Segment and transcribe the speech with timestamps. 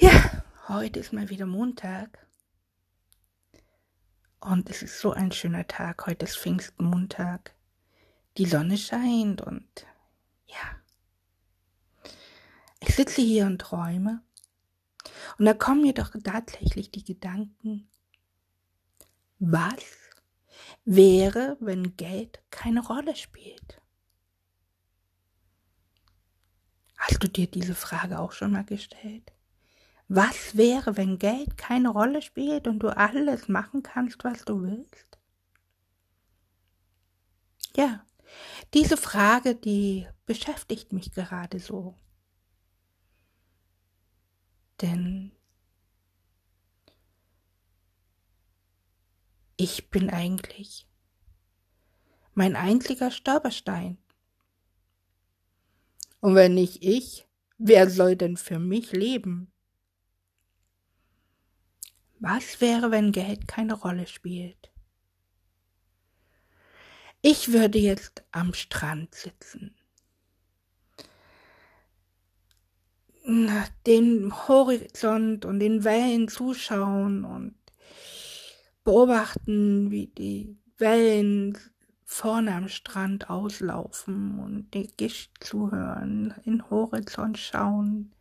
[0.00, 2.24] Ja, heute ist mal wieder Montag.
[4.38, 6.06] Und es ist so ein schöner Tag.
[6.06, 7.52] Heute ist Pfingstmontag.
[8.36, 9.66] Die Sonne scheint und
[10.46, 12.12] ja.
[12.78, 14.22] Ich sitze hier und träume.
[15.36, 17.88] Und da kommen mir doch tatsächlich die Gedanken,
[19.40, 19.84] was
[20.84, 23.82] wäre, wenn Geld keine Rolle spielt?
[26.96, 29.32] Hast du dir diese Frage auch schon mal gestellt?
[30.08, 35.18] Was wäre, wenn Geld keine Rolle spielt und du alles machen kannst, was du willst?
[37.76, 38.06] Ja,
[38.72, 41.94] diese Frage, die beschäftigt mich gerade so.
[44.80, 45.32] Denn
[49.56, 50.86] ich bin eigentlich
[52.32, 53.98] mein einziger Stolperstein.
[56.20, 59.52] Und wenn nicht ich, wer soll denn für mich leben?
[62.20, 64.72] Was wäre, wenn Geld keine Rolle spielt?
[67.22, 69.74] Ich würde jetzt am Strand sitzen,
[73.86, 77.54] den Horizont und den Wellen zuschauen und
[78.84, 81.58] beobachten, wie die Wellen
[82.04, 88.14] vorne am Strand auslaufen und die Gischt zuhören, in den Horizont schauen,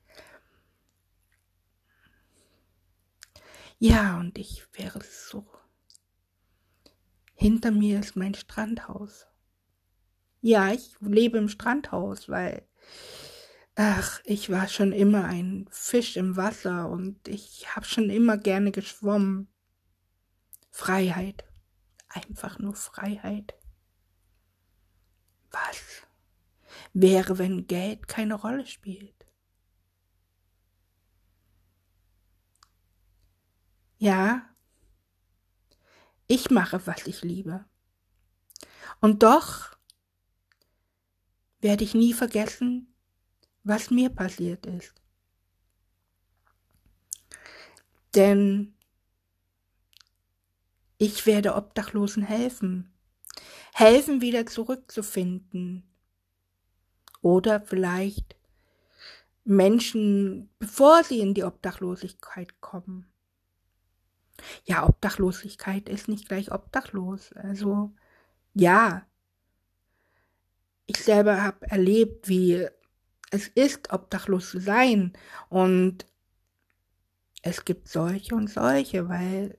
[3.80, 5.46] Ja, und ich wäre so.
[7.36, 9.28] Hinter mir ist mein Strandhaus.
[10.42, 12.68] Ja, ich lebe im Strandhaus, weil,
[13.76, 18.72] ach, ich war schon immer ein Fisch im Wasser und ich habe schon immer gerne
[18.72, 19.48] geschwommen.
[20.72, 21.46] Freiheit.
[22.10, 23.54] Einfach nur Freiheit.
[25.52, 26.08] Was
[26.94, 29.17] wäre, wenn Geld keine Rolle spielt?
[33.98, 34.48] Ja,
[36.28, 37.66] ich mache, was ich liebe.
[39.00, 39.78] Und doch
[41.62, 42.94] werde ich nie vergessen,
[43.64, 44.94] was mir passiert ist.
[48.16, 48.74] Denn
[50.98, 52.92] ich werde Obdachlosen helfen,
[53.74, 55.84] helfen wieder zurückzufinden.
[57.22, 58.36] Oder vielleicht
[59.44, 63.08] Menschen, bevor sie in die Obdachlosigkeit kommen.
[64.66, 67.34] Ja, Obdachlosigkeit ist nicht gleich obdachlos.
[67.34, 67.92] Also
[68.54, 69.06] ja,
[70.86, 72.68] ich selber habe erlebt, wie
[73.32, 75.14] es ist, obdachlos zu sein.
[75.50, 76.06] Und
[77.42, 79.58] es gibt solche und solche, weil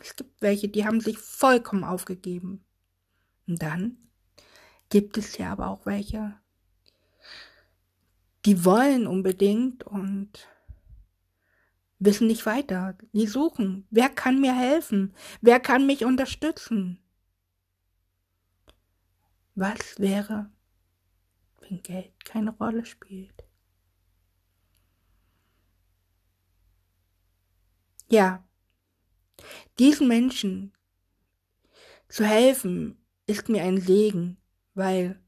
[0.00, 2.64] es gibt welche, die haben sich vollkommen aufgegeben.
[3.46, 3.96] Und dann
[4.90, 6.34] gibt es ja aber auch welche,
[8.44, 10.48] die wollen unbedingt und
[11.98, 12.96] wissen nicht weiter.
[13.12, 13.86] Die suchen.
[13.90, 15.14] Wer kann mir helfen?
[15.40, 17.02] Wer kann mich unterstützen?
[19.54, 20.50] Was wäre,
[21.60, 23.44] wenn Geld keine Rolle spielt?
[28.10, 28.48] Ja,
[29.78, 30.72] diesen Menschen
[32.08, 34.38] zu helfen ist mir ein Segen,
[34.74, 35.20] weil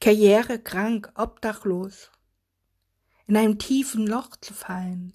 [0.00, 2.12] Karriere krank, obdachlos,
[3.26, 5.14] in einem tiefen Loch zu fallen.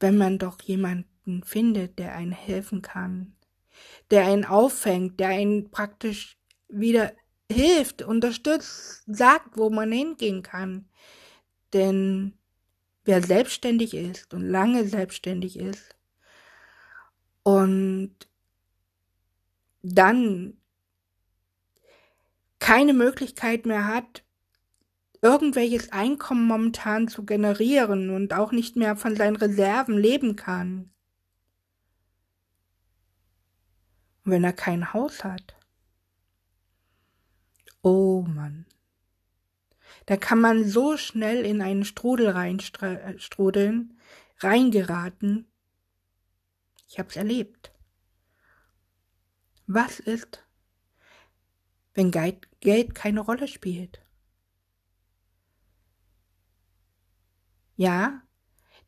[0.00, 3.36] Wenn man doch jemanden findet, der einen helfen kann,
[4.10, 6.38] der einen auffängt, der einen praktisch
[6.68, 7.12] wieder
[7.50, 10.88] hilft, unterstützt, sagt, wo man hingehen kann.
[11.72, 12.34] Denn
[13.04, 15.96] wer selbstständig ist und lange selbstständig ist
[17.42, 18.14] und
[19.82, 20.56] dann
[22.58, 24.23] keine Möglichkeit mehr hat,
[25.24, 30.90] irgendwelches Einkommen momentan zu generieren und auch nicht mehr von seinen Reserven leben kann.
[34.24, 35.56] Und wenn er kein Haus hat.
[37.80, 38.66] Oh Mann.
[40.04, 43.98] Da kann man so schnell in einen Strudel reinstrudeln,
[44.40, 45.50] reingeraten.
[46.86, 47.72] Ich hab's erlebt.
[49.66, 50.44] Was ist,
[51.94, 54.03] wenn Geld keine Rolle spielt?
[57.76, 58.22] Ja,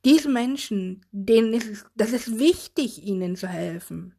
[0.05, 4.15] diese Menschen, denen ist es, das ist wichtig, ihnen zu helfen.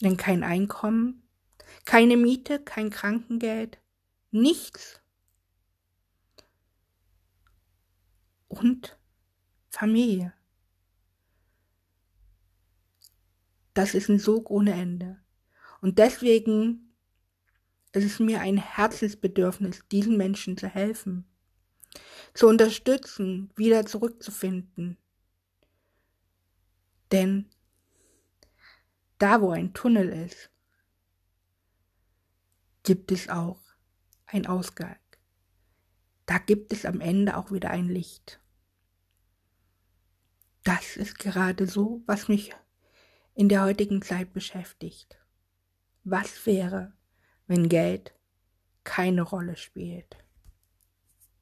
[0.00, 1.22] Denn kein Einkommen,
[1.84, 3.78] keine Miete, kein Krankengeld,
[4.30, 5.00] nichts.
[8.48, 8.98] Und
[9.70, 10.32] Familie.
[13.74, 15.18] Das ist ein Sog ohne Ende.
[15.80, 16.86] Und deswegen
[17.96, 21.24] es ist mir ein Herzensbedürfnis, diesen Menschen zu helfen,
[22.36, 24.98] zu unterstützen, wieder zurückzufinden.
[27.10, 27.48] Denn
[29.18, 30.50] da, wo ein Tunnel ist,
[32.82, 33.60] gibt es auch
[34.26, 34.98] einen Ausgang.
[36.26, 38.40] Da gibt es am Ende auch wieder ein Licht.
[40.64, 42.54] Das ist gerade so, was mich
[43.34, 45.18] in der heutigen Zeit beschäftigt.
[46.04, 46.92] Was wäre,
[47.46, 48.14] wenn Geld
[48.84, 50.25] keine Rolle spielt?